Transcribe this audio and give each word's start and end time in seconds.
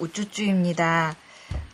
우쭈쭈입니다. 0.00 1.14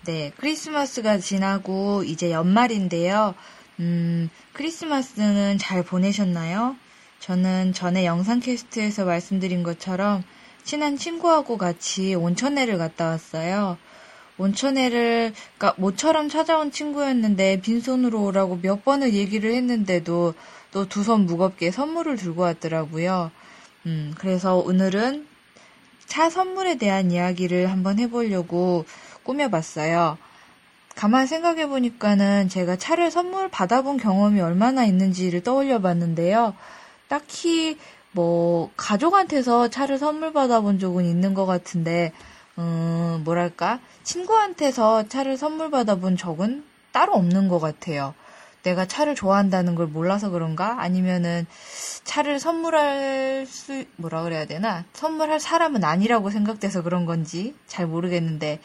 네, 0.04 0.32
크리스마스가 0.36 1.18
지나고 1.18 2.02
이제 2.04 2.30
연말인데요. 2.30 3.34
음, 3.80 4.28
크리스마스는 4.52 5.58
잘 5.58 5.82
보내셨나요? 5.82 6.76
저는 7.20 7.72
전에 7.72 8.04
영상 8.04 8.40
캐스트에서 8.40 9.04
말씀드린 9.04 9.62
것처럼 9.62 10.24
친한 10.64 10.96
친구하고 10.96 11.56
같이 11.56 12.14
온천회를 12.14 12.78
갔다 12.78 13.06
왔어요. 13.06 13.78
온천회를, 14.38 15.32
그니까 15.58 15.74
모처럼 15.76 16.28
찾아온 16.28 16.72
친구였는데 16.72 17.60
빈손으로 17.60 18.24
오라고 18.24 18.58
몇 18.62 18.84
번을 18.84 19.14
얘기를 19.14 19.52
했는데도 19.54 20.34
또 20.72 20.86
두 20.86 21.02
손 21.04 21.26
무겁게 21.26 21.70
선물을 21.70 22.16
들고 22.16 22.42
왔더라고요. 22.42 23.30
음, 23.86 24.14
그래서 24.16 24.56
오늘은 24.56 25.26
차 26.06 26.30
선물에 26.30 26.76
대한 26.76 27.10
이야기를 27.10 27.70
한번 27.70 27.98
해보려고 27.98 28.84
꾸며봤어요. 29.22 30.18
가만 30.94 31.26
생각해보니까는 31.26 32.48
제가 32.48 32.76
차를 32.76 33.10
선물 33.10 33.48
받아본 33.48 33.96
경험이 33.96 34.40
얼마나 34.40 34.84
있는지를 34.84 35.42
떠올려 35.42 35.80
봤는데요. 35.80 36.54
딱히 37.08 37.78
뭐, 38.12 38.70
가족한테서 38.76 39.68
차를 39.68 39.98
선물 39.98 40.32
받아본 40.34 40.78
적은 40.78 41.06
있는 41.06 41.32
것 41.32 41.46
같은데, 41.46 42.12
음, 42.58 43.22
뭐랄까, 43.24 43.80
친구한테서 44.02 45.08
차를 45.08 45.38
선물 45.38 45.70
받아본 45.70 46.18
적은 46.18 46.64
따로 46.92 47.14
없는 47.14 47.48
것 47.48 47.58
같아요. 47.58 48.14
내가 48.62 48.86
차를 48.86 49.14
좋아한다는 49.14 49.74
걸 49.74 49.86
몰라서 49.86 50.30
그런가? 50.30 50.80
아니면은 50.80 51.46
차를 52.04 52.38
선물할 52.38 53.46
수, 53.46 53.84
뭐라 53.96 54.22
그래야 54.22 54.44
되나? 54.46 54.84
선물할 54.92 55.40
사람은 55.40 55.84
아니라고 55.84 56.30
생각돼서 56.30 56.82
그런 56.82 57.06
건지 57.06 57.54
잘 57.66 57.86
모르겠는데. 57.86 58.60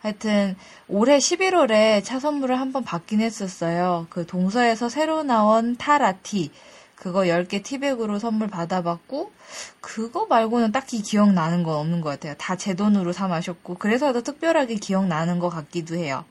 하여튼 0.00 0.56
올해 0.88 1.18
11월에 1.18 2.02
차 2.04 2.18
선물을 2.18 2.58
한번 2.58 2.82
받긴 2.82 3.20
했었어요. 3.20 4.06
그 4.10 4.26
동서에서 4.26 4.88
새로 4.88 5.22
나온 5.22 5.76
타라티. 5.76 6.50
그거 6.96 7.20
10개 7.22 7.62
티백으로 7.64 8.18
선물 8.18 8.48
받아봤고, 8.48 9.32
그거 9.80 10.26
말고는 10.26 10.72
딱히 10.72 11.02
기억나는 11.02 11.62
건 11.64 11.76
없는 11.76 12.00
것 12.00 12.10
같아요. 12.10 12.34
다 12.38 12.56
제 12.56 12.74
돈으로 12.74 13.12
사 13.12 13.28
마셨고, 13.28 13.74
그래서 13.76 14.12
더 14.12 14.22
특별하게 14.22 14.76
기억나는 14.76 15.38
것 15.38 15.48
같기도 15.50 15.96
해요. 15.96 16.24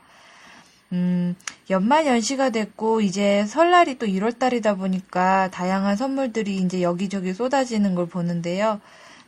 음, 0.93 1.35
연말 1.71 2.05
연시가 2.05 2.49
됐고, 2.51 3.01
이제 3.01 3.45
설날이 3.47 3.97
또 3.97 4.05
1월 4.05 4.37
달이다 4.37 4.75
보니까 4.75 5.49
다양한 5.51 5.95
선물들이 5.95 6.57
이제 6.57 6.81
여기저기 6.81 7.33
쏟아지는 7.33 7.95
걸 7.95 8.07
보는데요. 8.07 8.79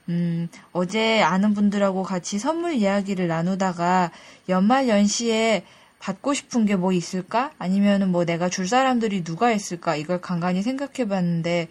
음, 0.09 0.49
어제 0.73 1.21
아는 1.21 1.53
분들하고 1.53 2.03
같이 2.03 2.37
선물 2.39 2.73
이야기를 2.73 3.27
나누다가 3.27 4.11
연말 4.49 4.89
연시에 4.89 5.63
받고 5.99 6.33
싶은 6.33 6.65
게 6.65 6.75
뭐 6.75 6.91
있을까? 6.91 7.51
아니면은 7.59 8.09
뭐 8.11 8.25
내가 8.25 8.49
줄 8.49 8.67
사람들이 8.67 9.23
누가 9.23 9.51
있을까? 9.53 9.95
이걸 9.95 10.19
간간히 10.19 10.61
생각해 10.61 11.07
봤는데, 11.07 11.69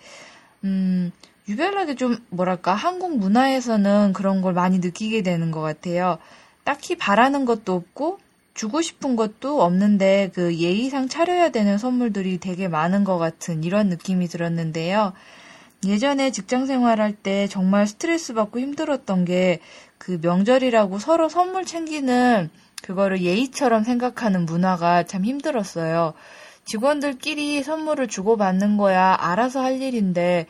음, 0.65 1.13
유별나게 1.49 1.97
좀 1.97 2.17
뭐랄까, 2.31 2.75
한국 2.75 3.19
문화에서는 3.19 4.15
그런 4.15 4.41
걸 4.41 4.55
많이 4.55 4.79
느끼게 4.79 5.23
되는 5.23 5.51
것 5.51 5.61
같아요. 5.61 6.17
딱히 6.65 6.97
바라는 6.97 7.45
것도 7.45 7.75
없고, 7.75 8.21
주고 8.55 8.83
싶은 8.83 9.17
것도 9.17 9.63
없는데 9.63 10.31
그 10.35 10.55
예의상 10.57 11.09
차려야 11.09 11.51
되는 11.51 11.79
선물들이 11.79 12.39
되게 12.39 12.69
많은 12.69 13.05
것 13.05 13.19
같은 13.19 13.65
이런 13.65 13.89
느낌이 13.89 14.29
들었는데요. 14.29 15.13
예전에 15.85 16.31
직장 16.31 16.67
생활할 16.67 17.13
때 17.13 17.49
정말 17.49 17.87
스트레스 17.87 18.35
받고 18.35 18.61
힘들었던 18.61 19.25
게 19.25 19.61
그 20.05 20.19
명절이라고 20.21 20.99
서로 20.99 21.29
선물 21.29 21.65
챙기는 21.65 22.51
그거를 22.83 23.23
예의처럼 23.23 23.85
생각하는 23.85 24.47
문화가 24.47 25.05
참 25.05 25.25
힘들었어요. 25.25 26.15
직원들끼리 26.65 27.63
선물을 27.63 28.09
주고받는 28.09 28.79
거야 28.79 29.17
알아서 29.17 29.63
할 29.63 29.81
일인데 29.81 30.47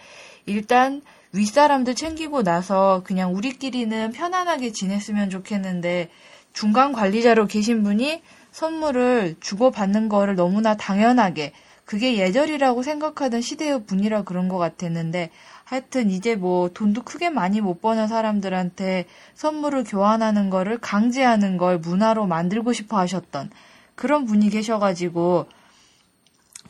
일단 0.47 1.03
윗사람들 1.33 1.95
챙기고 1.95 2.43
나서 2.45 3.03
그냥 3.05 3.35
우리끼리는 3.35 4.13
편안하게 4.13 4.73
지냈으면 4.73 5.29
좋겠는데 5.29 6.09
중간 6.53 6.93
관리자로 6.93 7.47
계신 7.47 7.83
분이 7.83 8.23
선물을 8.51 9.37
주고받는 9.41 10.09
거를 10.09 10.35
너무나 10.35 10.77
당연하게 10.77 11.53
그게 11.85 12.17
예절이라고 12.17 12.83
생각하던 12.83 13.41
시대의 13.41 13.85
분이라 13.85 14.23
그런 14.23 14.49
것 14.49 14.59
같았는데 14.59 15.31
하여튼 15.65 16.11
이제 16.11 16.37
뭐 16.37 16.69
돈도 16.69 17.03
크게 17.03 17.31
많이 17.31 17.61
못 17.61 17.81
버는 17.81 18.09
사람들한테 18.09 19.07
선물을 19.35 19.85
교환하는 19.85 20.51
거를 20.51 20.79
강제하는 20.79 21.57
걸 21.57 21.79
문화로 21.79 22.27
만들고 22.27 22.73
싶어 22.73 22.99
하셨던 22.99 23.51
그런 23.95 24.27
분이 24.27 24.51
계셔가지고 24.51 25.47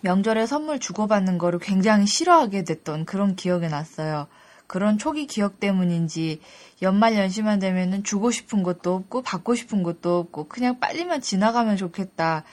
명절에 0.03 0.47
선물 0.47 0.81
주고받는 0.81 1.39
거를 1.39 1.59
굉장히 1.59 2.07
싫어하게 2.07 2.65
됐던 2.65 3.05
그런 3.05 3.37
기억이 3.37 3.69
났어요. 3.69 4.27
그런 4.73 4.97
초기 4.97 5.27
기억 5.27 5.61
때문인지 5.61 6.41
연말 6.81 7.15
연시만 7.15 7.59
되면은 7.59 8.05
주고 8.05 8.31
싶은 8.31 8.63
것도 8.63 8.95
없고 8.95 9.21
받고 9.21 9.55
싶은 9.55 9.83
것도 9.83 10.19
없고 10.19 10.49
그냥 10.49 10.81
빨리만 10.81 11.21
지나가면 11.21 11.77
좋겠다. 11.77 12.45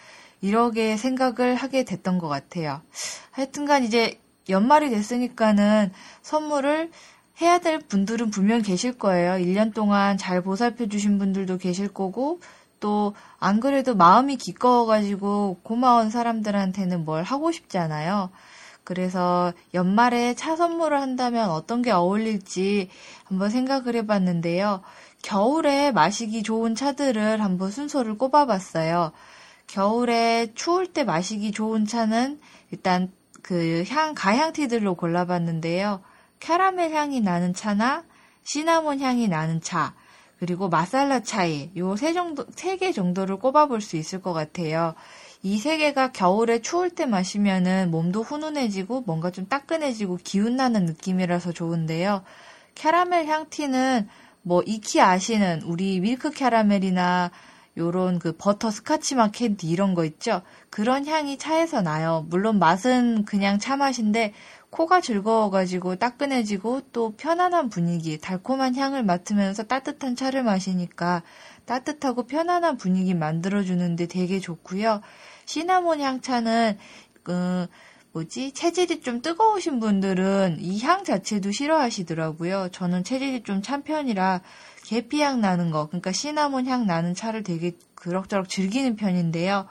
이렇게 0.42 0.98
생각을 0.98 1.56
하게 1.56 1.86
됐던 1.86 2.18
것 2.18 2.28
같아요. 2.28 2.82
하여튼간 3.32 3.86
이제 3.86 4.20
연말이 4.50 4.90
됐으니까는 4.90 5.94
선물을 6.22 6.92
해야 7.40 7.60
될 7.60 7.80
분들은 7.80 8.32
분명 8.32 8.62
계실 8.64 8.98
거예요. 8.98 9.42
1년 9.42 9.74
동안 9.74 10.18
잘 10.18 10.42
보살펴 10.42 10.88
주신 10.88 11.20
분들도 11.20 11.58
계실 11.58 11.88
거고, 11.88 12.42
또, 12.82 13.14
안 13.40 13.62
그래도 13.62 13.96
마음이 13.96 14.36
기꺼워가지고 14.36 15.62
고마운 15.64 16.10
사람들한테는 16.10 17.06
뭘 17.06 17.24
하고 17.24 17.54
싶잖아요. 17.54 18.30
그래서 18.90 19.54
연말에 19.76 20.34
차 20.34 20.56
선물을 20.56 21.00
한다면 21.00 21.52
어떤 21.52 21.84
게 21.84 21.92
어울릴지 21.92 22.90
한번 23.26 23.52
생각을 23.52 23.96
해봤는데요. 23.96 24.82
겨울에 25.22 25.92
마시기 25.92 26.42
좋은 26.42 26.74
차들을 26.74 27.40
한번 27.44 27.70
순서를 27.70 28.18
꼽아봤어요. 28.18 29.12
겨울에 29.68 30.54
추울 30.56 30.88
때 30.88 31.04
마시기 31.04 31.52
좋은 31.52 31.86
차는 31.86 32.40
일단 32.72 33.12
그 33.44 33.84
향, 33.90 34.16
가향티들로 34.16 34.96
골라봤는데요. 34.96 36.02
캐러멜 36.40 36.92
향이 36.92 37.22
나는 37.22 37.54
차나 37.54 38.06
시나몬 38.44 39.02
향이 39.02 39.28
나는 39.28 39.62
차, 39.62 39.94
그리고 40.40 40.68
마살라 40.68 41.20
차이, 41.22 41.70
요 41.78 41.96
세 41.96 42.14
정도, 42.14 42.48
세 42.56 42.78
개 42.78 42.92
정도를 42.92 43.38
꼽아볼 43.38 43.82
수 43.82 43.98
있을 43.98 44.20
것 44.20 44.34
같아요. 44.34 44.96
이 45.42 45.58
세 45.58 45.78
개가 45.78 46.12
겨울에 46.12 46.60
추울 46.62 46.90
때 46.90 47.06
마시면은 47.06 47.92
몸도 47.92 48.24
훈훈해지고 48.24 49.02
뭔가 49.06 49.32
좀 49.32 49.48
따끈해지고 49.48 50.20
기운 50.24 50.58
나는 50.58 50.86
느낌이라서 50.86 51.54
좋은데요. 51.54 52.24
캐러멜 52.76 53.26
향 53.26 53.61
tea는 53.61 54.10
뭐 54.42 54.62
익히 54.64 55.00
아시는 55.00 55.62
우리 55.64 56.00
밀크 56.02 56.32
캐러멜이나 56.32 57.32
요런 57.78 58.20
그 58.20 58.34
버터 58.38 58.70
스카치 58.72 59.16
맛 59.16 59.32
캔디 59.32 59.70
이런 59.70 59.94
거 59.94 60.04
있죠? 60.04 60.42
그런 60.70 61.06
향이 61.08 61.38
차에서 61.38 61.82
나요. 61.82 62.26
물론 62.30 62.60
맛은 62.60 63.24
그냥 63.24 63.60
차 63.60 63.78
맛인데 63.78 64.34
코가 64.72 65.00
즐거워가지고 65.02 65.96
따끈해지고 65.96 66.82
또 66.92 67.14
편안한 67.16 67.70
분위기, 67.70 68.20
달콤한 68.20 68.76
향을 68.76 69.04
맡으면서 69.04 69.64
따뜻한 69.64 70.16
차를 70.16 70.44
마시니까 70.44 71.24
따뜻하고 71.66 72.24
편안한 72.28 72.78
분위기 72.78 73.14
만들어주는데 73.14 74.08
되게 74.08 74.40
좋고요. 74.40 75.02
시나몬 75.54 76.00
향차는 76.00 76.78
그 77.24 77.66
뭐지 78.12 78.52
체질이 78.54 79.02
좀 79.02 79.22
뜨거우신 79.24 79.80
분들은 79.80 80.58
이 80.62 80.80
향 80.84 81.04
자체도 81.04 81.52
싫어하시더라고요. 81.52 82.70
저는 82.72 83.04
체질이 83.04 83.42
좀 83.44 83.64
찬 83.64 83.82
편이라 83.82 84.42
계피향 84.86 85.42
나는 85.42 85.72
거, 85.72 85.88
그러니까 85.88 86.12
시나몬 86.12 86.68
향 86.68 86.86
나는 86.86 87.16
차를 87.16 87.42
되게 87.44 87.72
그럭저럭 87.96 88.48
즐기는 88.48 88.96
편인데요. 88.96 89.66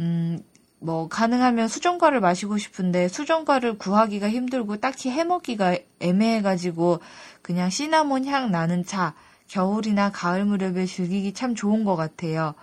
음, 0.00 0.40
뭐 0.80 1.06
가능하면 1.08 1.68
수정과를 1.68 2.18
마시고 2.20 2.58
싶은데 2.58 3.06
수정과를 3.06 3.78
구하기가 3.78 4.28
힘들고 4.28 4.78
딱히 4.78 5.08
해먹기가 5.10 5.78
애매해가지고 6.00 6.98
그냥 7.42 7.70
시나몬 7.70 8.24
향 8.26 8.50
나는 8.50 8.84
차 8.84 9.14
겨울이나 9.46 10.10
가을 10.10 10.44
무렵에 10.44 10.84
즐기기 10.86 11.32
참 11.32 11.54
좋은 11.54 11.84
것 11.84 11.94
같아요. 11.94 12.54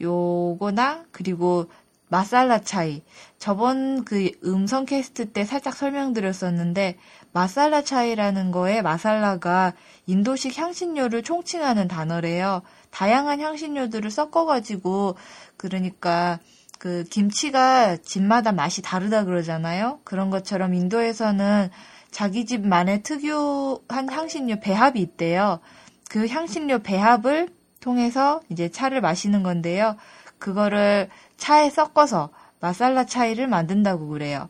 요거나 0.00 1.04
그리고 1.10 1.66
마살라 2.08 2.60
차이. 2.60 3.02
저번 3.38 4.04
그 4.04 4.30
음성 4.44 4.84
캐스트 4.84 5.32
때 5.32 5.44
살짝 5.44 5.74
설명드렸었는데 5.74 6.96
마살라 7.32 7.82
차이라는 7.82 8.50
거에 8.50 8.82
마살라가 8.82 9.74
인도식 10.06 10.58
향신료를 10.58 11.22
총칭하는 11.22 11.88
단어래요. 11.88 12.62
다양한 12.90 13.40
향신료들을 13.40 14.10
섞어가지고 14.10 15.16
그러니까 15.56 16.38
그 16.78 17.04
김치가 17.10 17.96
집마다 17.96 18.52
맛이 18.52 18.82
다르다 18.82 19.24
그러잖아요. 19.24 20.00
그런 20.04 20.30
것처럼 20.30 20.74
인도에서는 20.74 21.70
자기 22.10 22.46
집만의 22.46 23.02
특유한 23.02 24.10
향신료 24.10 24.60
배합이 24.60 25.00
있대요. 25.00 25.60
그 26.08 26.26
향신료 26.26 26.78
배합을 26.80 27.48
통해서 27.80 28.40
이제 28.48 28.70
차를 28.70 29.00
마시는 29.00 29.42
건데요. 29.42 29.96
그거를 30.38 31.10
차에 31.38 31.70
섞어서 31.70 32.30
마살라 32.60 33.06
차이를 33.06 33.46
만든다고 33.46 34.08
그래요. 34.08 34.48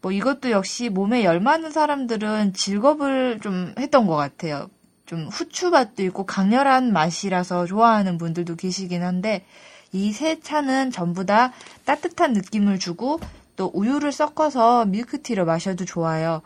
뭐 0.00 0.12
이것도 0.12 0.50
역시 0.50 0.90
몸에 0.90 1.24
열 1.24 1.40
많은 1.40 1.70
사람들은 1.70 2.52
즐겁을 2.52 3.40
좀 3.40 3.74
했던 3.78 4.06
것 4.06 4.14
같아요. 4.16 4.68
좀 5.06 5.26
후추 5.28 5.70
맛도 5.70 6.02
있고 6.04 6.26
강렬한 6.26 6.92
맛이라서 6.92 7.64
좋아하는 7.66 8.18
분들도 8.18 8.56
계시긴 8.56 9.02
한데 9.02 9.44
이 9.92 10.12
세 10.12 10.38
차는 10.40 10.90
전부 10.90 11.24
다 11.24 11.52
따뜻한 11.86 12.34
느낌을 12.34 12.78
주고 12.78 13.20
또 13.56 13.70
우유를 13.74 14.12
섞어서 14.12 14.84
밀크티를 14.84 15.44
마셔도 15.44 15.84
좋아요. 15.84 16.42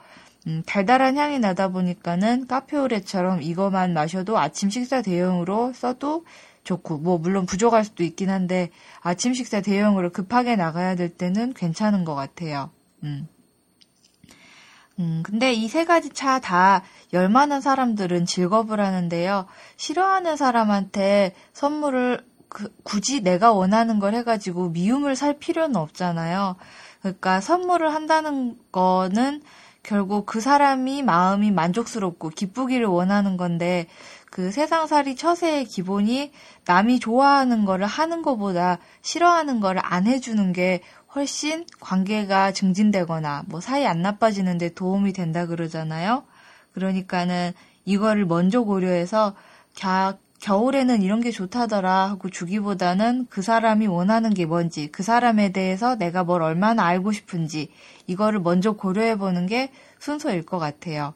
음, 0.46 0.62
달달한 0.66 1.16
향이 1.16 1.38
나다 1.38 1.68
보니까는 1.68 2.46
카페오레처럼 2.46 3.42
이거만 3.42 3.94
마셔도 3.94 4.38
아침 4.38 4.70
식사 4.70 5.02
대용으로 5.02 5.72
써도 5.72 6.24
좋고, 6.64 6.98
뭐, 6.98 7.18
물론 7.18 7.46
부족할 7.46 7.84
수도 7.84 8.04
있긴 8.04 8.30
한데, 8.30 8.70
아침 9.00 9.34
식사 9.34 9.60
대용으로 9.60 10.10
급하게 10.10 10.56
나가야 10.56 10.94
될 10.96 11.08
때는 11.10 11.54
괜찮은 11.54 12.04
것 12.04 12.14
같아요. 12.14 12.70
음. 13.04 13.28
음, 14.98 15.22
근데 15.24 15.52
이 15.54 15.68
세 15.68 15.84
가지 15.84 16.10
차 16.10 16.38
다 16.40 16.82
열만한 17.12 17.60
사람들은 17.60 18.26
즐겁을 18.26 18.80
하는데요. 18.80 19.46
싫어하는 19.76 20.36
사람한테 20.36 21.34
선물을 21.52 22.24
그, 22.48 22.72
굳이 22.82 23.22
내가 23.22 23.52
원하는 23.52 23.98
걸 23.98 24.14
해가지고 24.14 24.68
미움을 24.70 25.16
살 25.16 25.38
필요는 25.38 25.76
없잖아요. 25.76 26.56
그러니까 27.00 27.40
선물을 27.40 27.92
한다는 27.94 28.56
거는 28.70 29.42
결국 29.82 30.26
그 30.26 30.40
사람이 30.40 31.02
마음이 31.02 31.50
만족스럽고 31.50 32.28
기쁘기를 32.30 32.86
원하는 32.86 33.36
건데 33.36 33.86
그 34.32 34.50
세상살이 34.50 35.14
처세의 35.14 35.66
기본이 35.66 36.32
남이 36.64 37.00
좋아하는 37.00 37.66
거를 37.66 37.84
하는 37.84 38.22
것보다 38.22 38.78
싫어하는 39.02 39.60
거를 39.60 39.82
안 39.84 40.06
해주는 40.06 40.54
게 40.54 40.80
훨씬 41.14 41.66
관계가 41.80 42.52
증진되거나 42.52 43.42
뭐 43.46 43.60
사이 43.60 43.86
안 43.86 44.00
나빠지는데 44.00 44.70
도움이 44.70 45.12
된다 45.12 45.44
그러잖아요. 45.44 46.24
그러니까는 46.72 47.52
이거를 47.84 48.24
먼저 48.24 48.62
고려해서 48.62 49.34
겨, 49.74 50.16
겨울에는 50.40 51.02
이런 51.02 51.20
게 51.20 51.30
좋다더라 51.30 52.08
하고 52.08 52.30
주기보다는 52.30 53.26
그 53.28 53.42
사람이 53.42 53.86
원하는 53.86 54.32
게 54.32 54.46
뭔지, 54.46 54.90
그 54.90 55.02
사람에 55.02 55.52
대해서 55.52 55.96
내가 55.96 56.24
뭘 56.24 56.40
얼마나 56.40 56.86
알고 56.86 57.12
싶은지, 57.12 57.70
이거를 58.06 58.40
먼저 58.40 58.72
고려해 58.72 59.18
보는 59.18 59.44
게 59.44 59.70
순서일 59.98 60.46
것 60.46 60.58
같아요. 60.58 61.12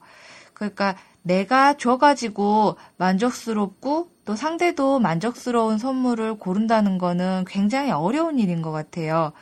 그러니까 0.53 0.97
내가 1.27 1.75
줘가지고 1.75 2.77
만족스럽고 2.99 4.11
또 4.25 4.37
상대도 4.37 5.01
만족스러운 5.01 5.77
선물을 5.77 6.39
고른다는 6.39 6.99
거는 6.99 7.45
굉장히 7.49 7.91
어려운 7.91 8.39
일인 8.39 8.63
것 8.63 8.71
같아요. 8.71 9.33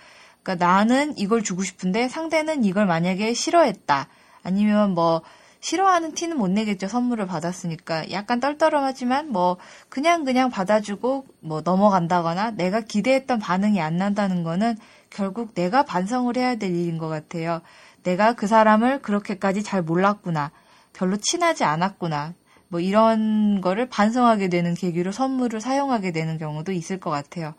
그러니까 0.43 0.67
나는 0.67 1.17
이걸 1.19 1.43
주고 1.43 1.63
싶은데 1.63 2.09
상대는 2.09 2.65
이걸 2.65 2.87
만약에 2.87 3.35
싫어했다. 3.35 4.09
아니면 4.43 4.95
뭐 4.95 5.21
싫어하는 5.61 6.13
티는 6.13 6.39
못 6.39 6.49
내겠죠. 6.49 6.89
선물을 6.89 7.27
받았으니까. 7.27 8.11
약간 8.13 8.41
떨떠름하지만 8.41 9.31
뭐 9.31 9.59
그냥 9.91 10.25
그냥 10.25 10.49
받아주고 10.49 11.27
뭐 11.41 11.61
넘어간다거나 11.61 12.53
내가 12.53 12.81
기대했던 12.81 13.41
반응이 13.41 13.81
안 13.83 13.99
난다는 13.99 14.43
거는 14.43 14.77
결국 15.11 15.55
내가 15.55 15.83
반성을 15.83 16.35
해야 16.39 16.55
될 16.55 16.75
일인 16.75 16.97
것 16.97 17.09
같아요. 17.09 17.61
내가 18.05 18.33
그 18.33 18.47
사람을 18.47 19.03
그렇게까지 19.03 19.63
잘 19.63 19.83
몰랐구나. 19.83 20.51
별로 20.95 21.17
친하지 21.19 21.65
않았구나. 21.65 22.35
뭐 22.69 22.81
이런 22.81 23.61
거를 23.61 23.89
반성하게 23.89 24.49
되는 24.49 24.75
계기로 24.75 25.13
선물을 25.13 25.61
사용하게 25.61 26.13
되는 26.13 26.39
경우도 26.39 26.73
있을 26.73 26.99
것 26.99 27.11
같아요. 27.11 27.55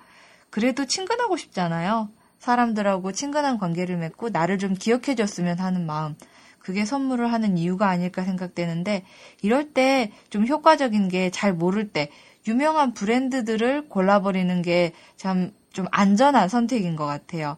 그래도 0.49 0.85
친근하고 0.85 1.37
싶잖아요. 1.37 2.09
사람들하고 2.39 3.11
친근한 3.11 3.57
관계를 3.57 3.97
맺고 3.97 4.29
나를 4.29 4.57
좀 4.57 4.73
기억해 4.73 5.15
줬으면 5.15 5.59
하는 5.59 5.85
마음. 5.85 6.15
그게 6.59 6.83
선물을 6.85 7.31
하는 7.31 7.57
이유가 7.57 7.89
아닐까 7.89 8.23
생각되는데 8.23 9.05
이럴 9.43 9.73
때 9.73 10.11
좀 10.31 10.47
효과적인 10.47 11.09
게 11.09 11.29
잘 11.29 11.53
모를 11.53 11.89
때 11.89 12.09
유명한 12.47 12.93
브랜드들을 12.93 13.89
골라버리는 13.89 14.61
게 14.63 14.93
참 15.17 15.51
좀 15.75 15.87
안전한 15.91 16.47
선택인 16.47 16.95
것 16.95 17.05
같아요. 17.05 17.57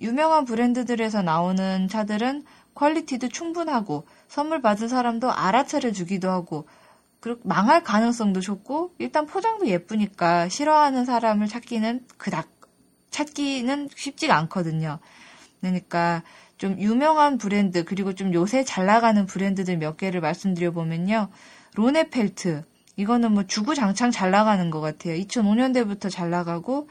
유명한 0.00 0.44
브랜드들에서 0.44 1.22
나오는 1.22 1.86
차들은 1.86 2.42
퀄리티도 2.74 3.28
충분하고 3.28 4.06
선물 4.28 4.62
받은 4.62 4.88
사람도 4.88 5.30
알아차려 5.30 5.92
주기도 5.92 6.30
하고 6.30 6.66
그리고 7.20 7.40
망할 7.44 7.82
가능성도 7.82 8.40
좋고 8.40 8.94
일단 8.98 9.26
포장도 9.26 9.68
예쁘니까 9.68 10.48
싫어하는 10.48 11.04
사람을 11.04 11.48
찾기는 11.48 12.06
그닥 12.18 12.48
찾기는 13.10 13.90
쉽지가 13.94 14.36
않거든요. 14.38 14.98
그러니까 15.60 16.22
좀 16.58 16.78
유명한 16.80 17.38
브랜드 17.38 17.84
그리고 17.84 18.14
좀 18.14 18.32
요새 18.34 18.64
잘 18.64 18.86
나가는 18.86 19.24
브랜드들 19.26 19.76
몇 19.78 19.96
개를 19.96 20.20
말씀드려 20.20 20.72
보면요. 20.72 21.28
로네펠트 21.74 22.64
이거는 22.96 23.32
뭐 23.32 23.44
주구장창 23.44 24.10
잘 24.10 24.30
나가는 24.30 24.70
것 24.70 24.80
같아요. 24.80 25.14
2005년대부터 25.14 26.10
잘 26.10 26.30
나가고 26.30 26.88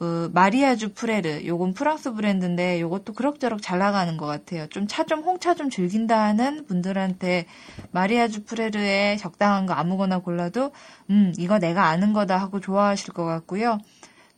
그 0.00 0.30
마리아주 0.34 0.94
프레르 0.94 1.44
요건 1.46 1.74
프랑스 1.74 2.14
브랜드인데 2.14 2.80
요것도 2.80 3.12
그럭저럭 3.14 3.60
잘 3.62 3.78
나가는 3.80 4.16
것 4.16 4.26
같아요. 4.26 4.66
좀 4.68 4.86
차 4.88 5.04
좀 5.06 5.20
홍차 5.22 5.54
좀 5.54 5.70
즐긴다 5.70 6.18
하는 6.18 6.66
분들한테 6.66 7.46
마리아주 7.92 8.44
프레르에 8.44 9.18
적당한 9.18 9.66
거 9.66 9.74
아무거나 9.74 10.20
골라도 10.20 10.72
음 11.10 11.34
이거 11.38 11.58
내가 11.58 11.86
아는 11.88 12.14
거다 12.14 12.38
하고 12.38 12.60
좋아하실 12.60 13.12
것 13.14 13.24
같고요. 13.26 13.78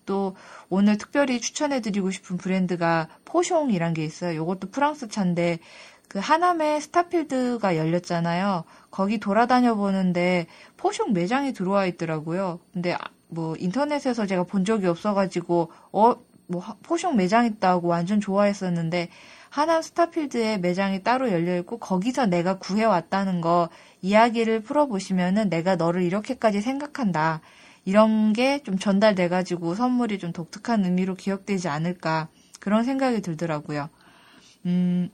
또 0.07 0.37
오늘 0.69 0.99
특별히 0.99 1.41
추천해드리고 1.41 2.11
싶은 2.11 2.39
브랜드가 2.39 3.09
포숑이란 3.25 3.95
게 3.95 4.05
있어요. 4.05 4.43
이것도 4.43 4.71
프랑스 4.73 5.09
차인데 5.09 5.61
그 6.09 6.19
하남에 6.19 6.81
스타필드가 6.81 7.77
열렸잖아요. 7.77 8.65
거기 8.91 9.19
돌아다녀 9.19 9.77
보는데 9.77 10.47
포숑 10.77 11.13
매장이 11.13 11.53
들어와 11.55 11.87
있더라고요. 11.87 12.61
근데 12.73 12.95
아, 12.95 12.99
뭐 13.33 13.57
인터넷에서 13.59 14.27
제가 14.27 14.45
본 14.45 14.65
적이 14.65 14.87
없어가지고 14.89 15.71
어 15.93 16.15
뭐 16.49 16.63
포숑 16.83 17.15
매장 17.17 17.47
있다고 17.47 17.89
완전 17.89 18.21
좋아했었는데 18.21 19.09
하남 19.49 19.83
스타필드에 19.83 20.59
매장이 20.59 21.03
따로 21.03 21.31
열려 21.31 21.57
있고 21.59 21.79
거기서 21.79 22.27
내가 22.27 22.59
구해 22.59 22.85
왔다는 22.85 23.41
거 23.41 23.69
이야기를 24.03 24.63
풀어보시면은 24.63 25.49
내가 25.51 25.77
너를 25.77 26.03
이렇게까지 26.03 26.61
생각한다. 26.61 27.41
이런 27.85 28.33
게 28.33 28.61
좀 28.65 28.79
전달돼가지고 28.79 29.75
선물이 29.75 30.19
좀 30.19 30.33
독특한 30.33 30.85
의미로 30.85 31.15
기억되지 31.15 31.69
않을까 31.69 32.29
그런 32.61 32.85
생각이 32.85 33.21
들더라고요. 33.23 33.89
음, 34.67 35.11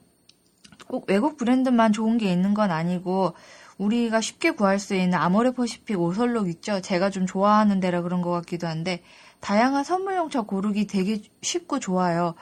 꼭 0.86 1.04
외국 1.08 1.36
브랜드만 1.36 1.92
좋은 1.92 2.18
게 2.18 2.32
있는 2.32 2.54
건 2.54 2.70
아니고 2.70 3.34
우리가 3.78 4.20
쉽게 4.20 4.50
구할 4.50 4.78
수 4.78 4.94
있는 4.94 5.14
아모레퍼시픽 5.14 5.98
오설록 6.00 6.48
있죠. 6.48 6.80
제가 6.80 7.10
좀 7.10 7.26
좋아하는 7.26 7.80
데라 7.80 8.02
그런 8.02 8.22
것 8.22 8.30
같기도 8.30 8.66
한데 8.66 9.02
다양한 9.40 9.84
선물용차 9.84 10.42
고르기 10.42 10.86
되게 10.86 11.22
쉽고 11.42 11.78
좋아요. 11.78 12.34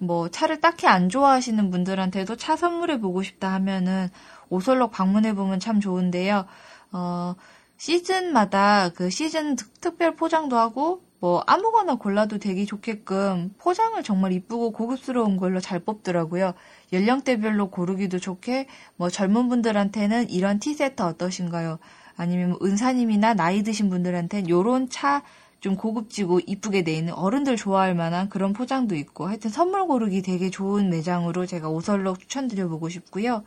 뭐 0.00 0.28
차를 0.28 0.60
딱히 0.60 0.86
안 0.86 1.08
좋아하시는 1.08 1.70
분들한테도 1.70 2.36
차 2.36 2.56
선물해 2.56 3.00
보고 3.00 3.22
싶다 3.22 3.52
하면은 3.54 4.08
오설록 4.48 4.92
방문해 4.92 5.34
보면 5.34 5.60
참 5.60 5.80
좋은데요. 5.80 6.46
어, 6.92 7.34
시즌마다 7.76 8.90
그 8.90 9.10
시즌 9.10 9.56
특별 9.56 10.14
포장도 10.14 10.56
하고 10.56 11.02
뭐 11.24 11.42
아무거나 11.46 11.94
골라도 11.94 12.36
되게 12.36 12.66
좋게끔 12.66 13.54
포장을 13.56 14.02
정말 14.02 14.32
이쁘고 14.32 14.72
고급스러운 14.72 15.38
걸로 15.38 15.58
잘 15.58 15.80
뽑더라고요. 15.80 16.52
연령대별로 16.92 17.70
고르기도 17.70 18.18
좋게 18.18 18.66
뭐 18.96 19.08
젊은 19.08 19.48
분들한테는 19.48 20.28
이런 20.28 20.58
티세트 20.58 21.02
어떠신가요? 21.02 21.78
아니면 22.18 22.50
뭐 22.50 22.58
은사님이나 22.62 23.32
나이 23.32 23.62
드신 23.62 23.88
분들한테는 23.88 24.50
요런 24.50 24.90
차 24.90 25.22
좀 25.60 25.76
고급지고 25.76 26.40
이쁘게 26.46 26.82
돼 26.82 26.92
있는 26.92 27.14
어른들 27.14 27.56
좋아할 27.56 27.94
만한 27.94 28.28
그런 28.28 28.52
포장도 28.52 28.94
있고 28.96 29.26
하여튼 29.28 29.50
선물 29.50 29.86
고르기 29.86 30.20
되게 30.20 30.50
좋은 30.50 30.90
매장으로 30.90 31.46
제가 31.46 31.70
오설록 31.70 32.20
추천드려보고 32.20 32.90
싶고요. 32.90 33.44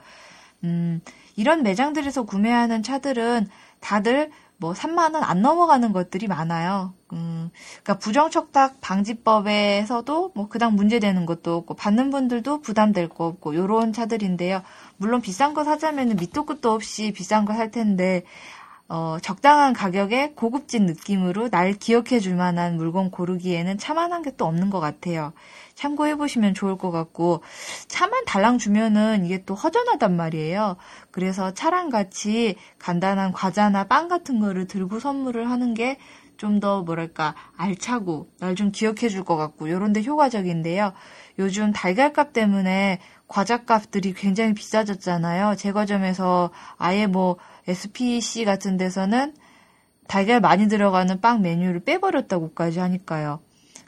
음, 0.64 1.00
이런 1.36 1.62
매장들에서 1.62 2.24
구매하는 2.24 2.82
차들은 2.82 3.46
다들 3.82 4.32
뭐 4.58 4.74
3만 4.74 5.14
원 5.14 5.24
안 5.24 5.44
넘어가는 5.44 5.94
것들이 5.94 6.26
많아요. 6.26 6.97
음, 7.14 7.52
그러니까 7.84 8.00
부정척탁 8.00 8.82
방지법에서도 8.82 10.32
뭐 10.36 10.48
그닥 10.50 10.74
문제되는 10.76 11.26
것도 11.26 11.56
없고 11.56 11.76
받는 11.76 12.10
분들도 12.10 12.62
부담될 12.62 13.10
거 13.10 13.26
없고 13.26 13.56
요런 13.56 13.94
차들인데요. 13.94 14.62
물론 14.98 15.22
비싼 15.22 15.54
거 15.54 15.64
사자면은 15.64 16.18
밑도 16.18 16.46
끝도 16.46 16.72
없이 16.72 17.12
비싼 17.14 17.46
거 17.46 17.54
살 17.54 17.72
텐데 17.72 18.24
어, 18.90 19.18
적당한 19.22 19.74
가격에 19.74 20.32
고급진 20.36 20.86
느낌으로 20.86 21.50
날 21.50 21.74
기억해 21.74 22.20
줄 22.22 22.36
만한 22.36 22.78
물건 22.78 23.12
고르기에는 23.12 23.78
차만한 23.78 24.22
게 24.22 24.32
또 24.38 24.46
없는 24.46 24.70
것 24.70 24.80
같아요. 24.80 25.34
참고해 25.76 26.16
보시면 26.16 26.54
좋을 26.54 26.78
것 26.78 26.92
같고 26.92 27.42
차만 27.88 28.26
달랑 28.26 28.58
주면은 28.60 29.26
이게 29.26 29.44
또 29.46 29.56
허전하단 29.56 30.16
말이에요. 30.16 30.78
그래서 31.12 31.54
차랑 31.54 31.90
같이 31.90 32.56
간단한 32.80 33.32
과자나 33.34 33.86
빵 33.86 34.08
같은 34.08 34.40
거를 34.40 34.68
들고 34.68 35.00
선물을 35.00 35.50
하는 35.50 35.74
게 35.74 35.98
좀 36.38 36.60
더 36.60 36.82
뭐랄까 36.84 37.36
알차고 37.58 38.30
날 38.40 38.56
좀 38.56 38.72
기억해 38.72 39.10
줄 39.10 39.24
것 39.24 39.36
같고 39.38 39.70
요런데 39.70 40.04
효과적인데요. 40.04 40.94
요즘 41.40 41.72
달걀값 41.72 42.34
때문에 42.34 43.00
과자값들이 43.28 44.14
굉장히 44.14 44.54
비싸졌잖아요. 44.54 45.56
제과점에서 45.58 46.52
아예 46.78 47.08
뭐 47.08 47.38
SPC 47.68 48.46
같은 48.46 48.78
데서는 48.78 49.34
달걀 50.08 50.40
많이 50.40 50.68
들어가는 50.68 51.20
빵 51.22 51.42
메뉴를 51.42 51.82
빼버렸다고까지 51.82 52.80
하니까요. 52.80 53.40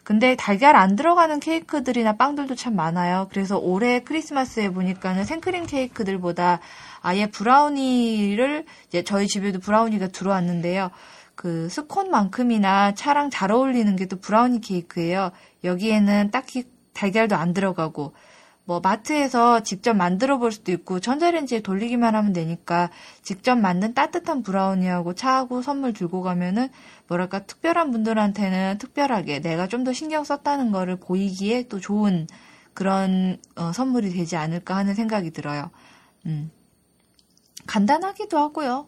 근데 0.03 0.35
달걀 0.35 0.75
안 0.75 0.95
들어가는 0.95 1.39
케이크들이나 1.39 2.13
빵들도 2.17 2.55
참 2.55 2.75
많아요. 2.75 3.27
그래서 3.31 3.57
올해 3.57 3.99
크리스마스에 3.99 4.69
보니까는 4.69 5.23
생크림 5.23 5.65
케이크들보다 5.67 6.59
아예 7.01 7.27
브라우니를 7.27 8.65
저희 9.05 9.27
집에도 9.27 9.59
브라우니가 9.59 10.07
들어왔는데요. 10.07 10.89
그 11.39 11.69
스콘만큼이나 11.69 12.93
차랑 12.95 13.29
잘 13.29 13.49
어울리는 13.53 13.95
게 13.95 14.05
또 14.07 14.17
브라우니 14.19 14.59
케이크예요. 14.59 15.31
여기에는 15.63 16.31
딱히 16.31 16.65
달걀도 16.93 17.37
안 17.37 17.53
들어가고 17.53 18.13
뭐 18.65 18.81
마트에서 18.81 19.61
직접 19.63 19.93
만들어 19.93 20.37
볼 20.37 20.51
수도 20.51 20.73
있고 20.73 20.99
전자레인지에 20.99 21.61
돌리기만 21.61 22.13
하면 22.13 22.33
되니까 22.33 22.89
직접 23.21 23.55
만든 23.55 23.93
따뜻한 23.93 24.43
브라우니하고 24.43 25.13
차하고 25.15 25.61
선물 25.61 25.93
들고 25.93 26.23
가면은 26.23 26.67
뭐랄까 27.07 27.39
특별한 27.45 27.91
분들한테는 27.91 28.77
특별하게 28.77 29.39
내가 29.39 29.67
좀 29.67 29.85
더 29.85 29.93
신경 29.93 30.25
썼다는 30.25 30.73
거를 30.73 30.97
보이기에 30.97 31.69
또 31.69 31.79
좋은 31.79 32.27
그런 32.73 33.37
어, 33.55 33.71
선물이 33.71 34.09
되지 34.11 34.35
않을까 34.35 34.75
하는 34.75 34.93
생각이 34.93 35.31
들어요. 35.31 35.71
음. 36.25 36.51
간단하기도 37.65 38.37
하고요. 38.37 38.87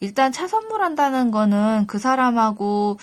일단 0.00 0.32
차 0.32 0.46
선물한다는 0.48 1.30
거는 1.30 1.86
그 1.86 1.98
사람하고 1.98 2.98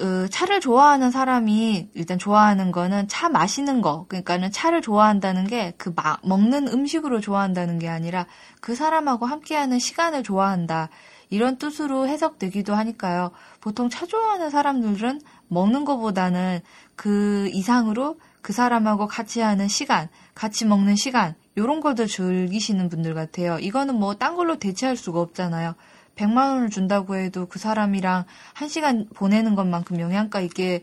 어, 0.00 0.26
차를 0.30 0.60
좋아하는 0.60 1.10
사람이 1.10 1.90
일단 1.94 2.18
좋아하는 2.18 2.72
거는 2.72 3.08
차 3.08 3.28
마시는 3.28 3.82
거, 3.82 4.06
그러니까는 4.08 4.50
차를 4.50 4.80
좋아한다는 4.80 5.46
게 5.46 5.74
그 5.76 5.94
먹는 6.22 6.68
음식으로 6.68 7.20
좋아한다는 7.20 7.78
게 7.78 7.88
아니라 7.88 8.26
그 8.60 8.74
사람하고 8.74 9.26
함께하는 9.26 9.78
시간을 9.78 10.22
좋아한다. 10.22 10.88
이런 11.28 11.56
뜻으로 11.58 12.08
해석되기도 12.08 12.74
하니까요. 12.74 13.32
보통 13.60 13.88
차 13.90 14.06
좋아하는 14.06 14.50
사람들은 14.50 15.20
먹는 15.48 15.84
것보다는 15.84 16.60
그 16.96 17.48
이상으로 17.52 18.18
그 18.42 18.52
사람하고 18.52 19.06
같이 19.06 19.40
하는 19.40 19.68
시간, 19.68 20.08
같이 20.34 20.64
먹는 20.66 20.96
시간, 20.96 21.34
요런 21.56 21.80
것도 21.80 22.06
즐기시는 22.06 22.88
분들 22.88 23.14
같아요. 23.14 23.58
이거는 23.58 23.94
뭐 23.96 24.14
딴 24.14 24.36
걸로 24.36 24.58
대체할 24.58 24.96
수가 24.96 25.20
없잖아요. 25.20 25.74
100만 26.16 26.54
원을 26.54 26.70
준다고 26.70 27.16
해도 27.16 27.46
그 27.46 27.58
사람이랑 27.58 28.24
한 28.54 28.68
시간 28.68 29.06
보내는 29.14 29.54
것만큼 29.54 30.00
영양가 30.00 30.40
있게 30.40 30.82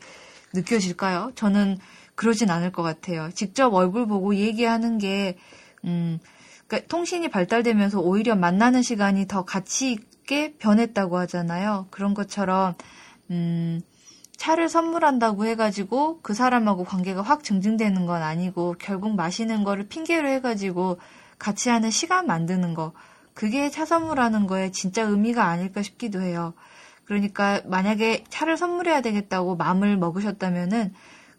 느껴질까요? 0.53 1.31
저는 1.35 1.77
그러진 2.15 2.49
않을 2.49 2.71
것 2.71 2.81
같아요. 2.81 3.29
직접 3.33 3.73
얼굴 3.73 4.07
보고 4.07 4.35
얘기하는 4.35 4.97
게, 4.97 5.37
음, 5.85 6.19
그러니까 6.67 6.87
통신이 6.89 7.29
발달되면서 7.29 8.01
오히려 8.01 8.35
만나는 8.35 8.81
시간이 8.81 9.27
더 9.27 9.45
가치 9.45 9.91
있게 9.91 10.55
변했다고 10.57 11.17
하잖아요. 11.19 11.87
그런 11.91 12.13
것처럼, 12.13 12.75
음, 13.31 13.81
차를 14.39 14.69
선물한다고 14.69 15.45
해가지고 15.45 16.21
그 16.21 16.33
사람하고 16.33 16.85
관계가 16.85 17.21
확 17.21 17.43
증증되는 17.43 18.05
건 18.05 18.23
아니고 18.23 18.75
결국 18.79 19.15
마시는 19.15 19.65
거를 19.65 19.87
핑계로 19.89 20.29
해가지고 20.29 20.97
같이 21.37 21.69
하는 21.69 21.89
시간 21.91 22.25
만드는 22.25 22.73
거. 22.73 22.93
그게 23.39 23.69
차 23.69 23.85
선물하는 23.85 24.47
거에 24.47 24.69
진짜 24.69 25.03
의미가 25.03 25.45
아닐까 25.45 25.81
싶기도 25.81 26.19
해요. 26.19 26.53
그러니까 27.05 27.61
만약에 27.63 28.25
차를 28.27 28.57
선물해야 28.57 28.99
되겠다고 28.99 29.55
마음을 29.55 29.95
먹으셨다면은 29.95 30.93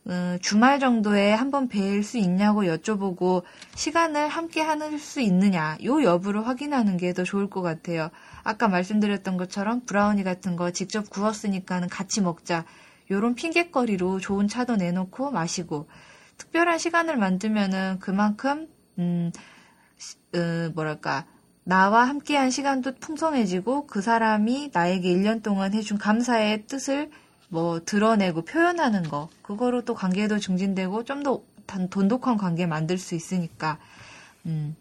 어, 0.06 0.38
주말 0.40 0.80
정도에 0.80 1.34
한번 1.34 1.68
뵐 1.68 2.02
수 2.02 2.16
있냐고 2.16 2.62
여쭤보고 2.62 3.42
시간을 3.74 4.28
함께 4.28 4.62
하는 4.62 4.96
수 4.96 5.20
있느냐 5.20 5.76
요 5.84 6.02
여부를 6.02 6.46
확인하는 6.46 6.96
게 6.96 7.12
더 7.12 7.22
좋을 7.22 7.50
것 7.50 7.60
같아요. 7.60 8.08
아까 8.44 8.66
말씀드렸던 8.68 9.36
것처럼 9.36 9.82
브라우니 9.84 10.24
같은 10.24 10.56
거 10.56 10.70
직접 10.70 11.10
구웠으니까는 11.10 11.88
같이 11.90 12.22
먹자. 12.22 12.64
요런 13.10 13.34
핑계거리로 13.34 14.20
좋은 14.20 14.48
차도 14.48 14.76
내놓고 14.76 15.32
마시고 15.32 15.86
특별한 16.38 16.78
시간을 16.78 17.18
만들면은 17.18 17.98
그만큼 18.00 18.68
음, 18.98 19.30
어, 20.34 20.70
뭐랄까 20.74 21.26
나와 21.64 22.04
함께한 22.04 22.50
시간도 22.50 22.96
풍성해지고 22.96 23.86
그 23.86 24.02
사람이 24.02 24.70
나에게 24.72 25.12
1년 25.14 25.42
동안 25.42 25.74
해준 25.74 25.98
감사의 25.98 26.66
뜻을 26.66 27.10
뭐 27.48 27.80
드러내고 27.84 28.42
표현하는 28.42 29.02
거 29.04 29.28
그거로 29.42 29.84
또 29.84 29.94
관계도 29.94 30.38
증진되고 30.38 31.04
좀 31.04 31.22
더 31.22 31.42
돈독한 31.90 32.36
관계 32.36 32.66
만들 32.66 32.98
수 32.98 33.14
있으니까 33.14 33.78
음 34.46 34.76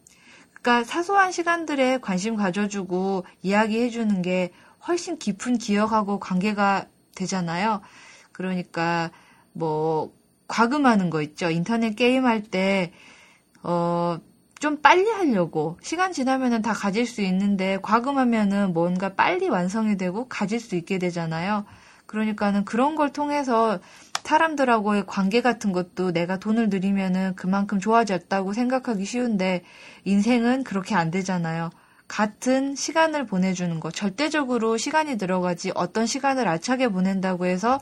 그러니까 0.53 0.83
사소한 0.83 1.31
시간들에 1.31 2.00
관심 2.00 2.36
가져주고 2.36 3.25
이야기해 3.41 3.89
주는 3.89 4.21
게 4.21 4.51
훨씬 4.88 5.17
깊은 5.17 5.57
기억하고 5.57 6.19
관계가 6.19 6.88
되잖아요. 7.15 7.81
그러니까 8.31 9.12
뭐 9.53 10.13
과금하는 10.48 11.09
거 11.09 11.21
있죠. 11.21 11.50
인터넷 11.50 11.95
게임 11.95 12.25
할때 12.25 12.91
어, 13.62 14.19
좀 14.59 14.81
빨리 14.81 15.09
하려고 15.09 15.77
시간 15.81 16.11
지나면은 16.11 16.61
다 16.61 16.73
가질 16.73 17.07
수 17.07 17.21
있는데 17.21 17.79
과금하면은 17.81 18.73
뭔가 18.73 19.13
빨리 19.13 19.47
완성이 19.49 19.97
되고 19.97 20.27
가질 20.27 20.59
수 20.59 20.75
있게 20.75 20.99
되잖아요. 20.99 21.65
그러니까는 22.05 22.65
그런 22.65 22.95
걸 22.95 23.11
통해서 23.11 23.79
사람들하고의 24.23 25.05
관계 25.07 25.41
같은 25.41 25.71
것도 25.71 26.11
내가 26.11 26.37
돈을 26.37 26.69
들이면은 26.69 27.35
그만큼 27.35 27.79
좋아졌다고 27.79 28.53
생각하기 28.53 29.05
쉬운데 29.05 29.63
인생은 30.03 30.65
그렇게 30.65 30.93
안 30.93 31.09
되잖아요. 31.09 31.69
같은 32.07 32.75
시간을 32.75 33.25
보내주는 33.25 33.79
거. 33.79 33.91
절대적으로 33.91 34.77
시간이 34.77 35.17
들어가지 35.17 35.71
어떤 35.73 36.05
시간을 36.05 36.47
알차게 36.47 36.89
보낸다고 36.89 37.45
해서 37.45 37.79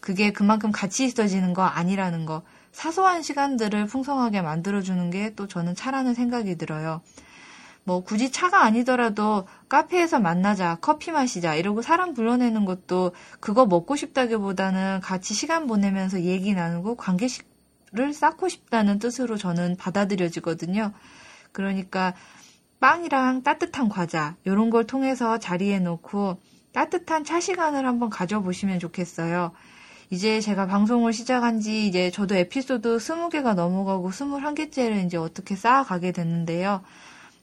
그게 0.00 0.32
그만큼 0.32 0.72
가치 0.72 1.04
있어지는 1.04 1.54
거 1.54 1.62
아니라는 1.62 2.26
거. 2.26 2.42
사소한 2.76 3.22
시간들을 3.22 3.86
풍성하게 3.86 4.42
만들어주는 4.42 5.10
게 5.10 5.32
또 5.34 5.46
저는 5.46 5.74
차라는 5.74 6.12
생각이 6.12 6.56
들어요. 6.58 7.00
뭐 7.84 8.04
굳이 8.04 8.30
차가 8.30 8.64
아니더라도 8.64 9.46
카페에서 9.70 10.20
만나자, 10.20 10.76
커피 10.82 11.10
마시자 11.10 11.54
이러고 11.54 11.80
사람 11.80 12.12
불러내는 12.12 12.66
것도 12.66 13.12
그거 13.40 13.64
먹고 13.64 13.96
싶다기보다는 13.96 15.00
같이 15.00 15.32
시간 15.32 15.66
보내면서 15.66 16.20
얘기 16.22 16.52
나누고 16.52 16.96
관계를 16.96 18.12
쌓고 18.12 18.48
싶다는 18.50 18.98
뜻으로 18.98 19.38
저는 19.38 19.76
받아들여지거든요. 19.78 20.92
그러니까 21.52 22.12
빵이랑 22.80 23.42
따뜻한 23.42 23.88
과자 23.88 24.36
이런 24.44 24.68
걸 24.68 24.84
통해서 24.86 25.38
자리에 25.38 25.78
놓고 25.78 26.40
따뜻한 26.72 27.24
차 27.24 27.40
시간을 27.40 27.86
한번 27.86 28.10
가져보시면 28.10 28.80
좋겠어요. 28.80 29.52
이제 30.10 30.40
제가 30.40 30.66
방송을 30.66 31.12
시작한 31.12 31.60
지 31.60 31.86
이제 31.86 32.10
저도 32.10 32.34
에피소드 32.36 32.98
20개가 32.98 33.54
넘어가고 33.54 34.10
21개째를 34.10 35.04
이제 35.06 35.16
어떻게 35.16 35.56
쌓아가게 35.56 36.12
됐는데요. 36.12 36.82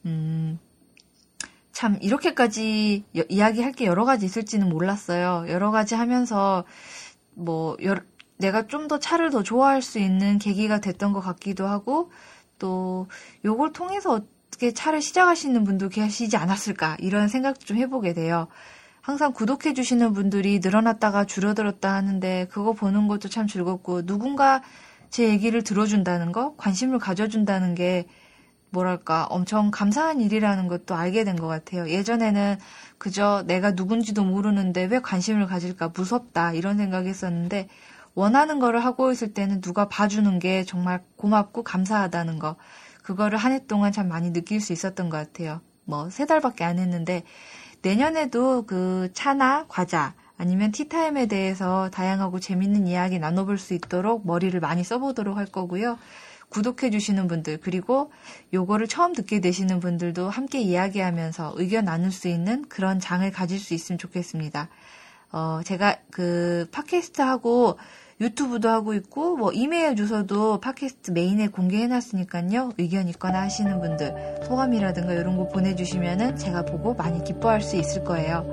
음, 0.06 0.60
참, 1.74 1.98
이렇게까지 2.02 3.04
여, 3.18 3.24
이야기할 3.30 3.72
게 3.74 3.86
여러 3.86 4.06
가지 4.06 4.26
있을지는 4.26 4.70
몰랐어요. 4.70 5.46
여러 5.50 5.72
가지 5.72 5.96
하면서, 5.96 6.64
뭐, 7.34 7.76
여, 7.84 7.96
내가 8.38 8.68
좀 8.68 8.88
더 8.88 9.00
차를 9.00 9.32
더 9.32 9.44
좋아할 9.44 9.82
수 9.82 10.00
있는 10.00 10.38
계기가 10.38 10.80
됐던 10.80 11.14
것 11.14 11.22
같기도 11.22 11.68
하고, 11.68 12.12
또, 12.60 13.08
요걸 13.44 13.74
통해서 13.74 14.22
어떻게 14.48 14.72
차를 14.72 15.02
시작하시는 15.02 15.64
분도 15.64 15.90
계시지 15.90 16.38
않았을까, 16.38 16.98
이런 17.00 17.28
생각도 17.28 17.66
좀 17.66 17.78
해보게 17.78 18.14
돼요. 18.14 18.48
항상 19.04 19.34
구독해주시는 19.34 20.14
분들이 20.14 20.60
늘어났다가 20.64 21.26
줄어들었다 21.26 21.94
하는데 21.94 22.48
그거 22.50 22.72
보는 22.72 23.10
것도 23.10 23.28
참 23.28 23.48
즐겁고 23.48 24.06
누군가 24.06 24.64
제 25.10 25.28
얘기를 25.28 25.62
들어준다는 25.62 26.32
거, 26.32 26.56
관심을 26.56 27.00
가져준다는 27.00 27.76
게 27.76 28.06
뭐랄까 28.70 29.26
엄청 29.26 29.72
감사한 29.72 30.22
일이라는 30.22 30.70
것도 30.70 30.96
알게 30.96 31.26
된 31.26 31.36
것 31.36 31.48
같아요. 31.48 31.90
예전에는 31.90 32.58
그저 32.98 33.44
내가 33.46 33.72
누군지도 33.72 34.24
모르는데 34.24 34.86
왜 34.86 35.00
관심을 35.02 35.48
가질까 35.48 35.90
무섭다 35.96 36.54
이런 36.54 36.78
생각했었는데 36.78 37.68
원하는 38.16 38.60
거를 38.60 38.86
하고 38.86 39.12
있을 39.12 39.34
때는 39.34 39.60
누가 39.60 39.90
봐주는 39.90 40.40
게 40.40 40.64
정말 40.64 41.04
고맙고 41.18 41.64
감사하다는 41.64 42.40
거 42.40 42.56
그거를 43.04 43.38
한 43.38 43.52
해 43.52 43.66
동안 43.68 43.92
참 43.92 44.08
많이 44.08 44.32
느낄 44.32 44.62
수 44.62 44.72
있었던 44.72 45.10
것 45.10 45.18
같아요. 45.18 45.60
뭐 45.86 46.10
세 46.10 46.26
달밖에 46.26 46.64
안 46.64 46.80
했는데 46.80 47.24
내년에도 47.84 48.66
그 48.66 49.10
차나 49.14 49.66
과자 49.68 50.14
아니면 50.38 50.72
티타임에 50.72 51.28
대해서 51.28 51.90
다양하고 51.92 52.40
재밌는 52.40 52.88
이야기 52.88 53.20
나눠볼 53.20 53.58
수 53.60 53.74
있도록 53.76 54.26
머리를 54.26 54.60
많이 54.60 54.84
써보도록 54.84 55.38
할 55.38 55.46
거고요. 55.46 56.00
구독해 56.50 56.92
주시는 56.92 57.28
분들, 57.28 57.60
그리고 57.62 58.12
요거를 58.54 58.88
처음 58.88 59.14
듣게 59.14 59.42
되시는 59.42 59.80
분들도 59.80 60.30
함께 60.30 60.60
이야기하면서 60.62 61.54
의견 61.58 61.86
나눌 61.86 62.12
수 62.12 62.28
있는 62.28 62.68
그런 62.70 63.00
장을 63.00 63.30
가질 63.32 63.60
수 63.60 63.74
있으면 63.74 63.98
좋겠습니다. 63.98 64.70
어, 65.32 65.62
제가 65.64 65.98
그 66.12 66.68
팟캐스트 66.72 67.22
하고 67.22 67.78
유튜브도 68.22 68.70
하고 68.70 68.94
있고 68.94 69.36
뭐 69.36 69.52
이메일 69.52 69.96
주소도 69.96 70.60
팟캐스트 70.60 71.12
메인에 71.12 71.48
공개해 71.48 71.88
놨으니까요. 71.88 72.72
의견 72.78 73.08
있거나 73.10 73.42
하시는 73.42 73.80
분들 73.80 74.42
소감이라든가 74.46 75.14
이런 75.14 75.38
거 75.38 75.48
보내주시면은 75.50 76.38
제가 76.38 76.64
보고 76.66 76.94
많이 76.94 77.24
기뻐할 77.24 77.62
수 77.62 77.76
있을 77.76 78.04
거예요. 78.04 78.50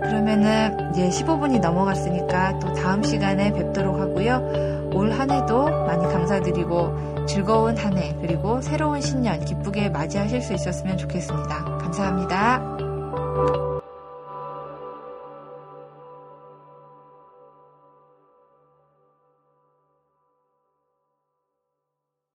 그러면은 0.00 0.90
이제 0.92 1.08
15분이 1.08 1.60
넘어갔으니까 1.60 2.58
또 2.60 2.72
다음 2.72 3.02
시간에 3.02 3.52
뵙도록 3.52 3.98
하고요. 3.98 4.88
올 4.94 5.12
한 5.12 5.30
해도 5.30 5.64
많이 5.64 6.02
감사드리고 6.04 7.26
즐거운 7.26 7.76
한 7.76 7.96
해 7.98 8.16
그리고 8.20 8.60
새로운 8.62 9.00
신년 9.00 9.44
기쁘게 9.44 9.90
맞이하실 9.90 10.40
수 10.40 10.54
있었으면 10.54 10.96
좋겠습니다. 10.96 11.64
감사합니다. 11.78 12.77